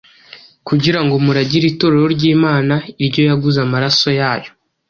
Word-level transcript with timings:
kugira 0.67 0.99
ngo 1.03 1.15
muragire 1.25 1.65
Itorero 1.69 2.05
ry’Imana, 2.15 2.75
iryo 3.03 3.21
yaguze 3.29 3.57
amaraso 3.65 4.07
yayo.” 4.19 4.51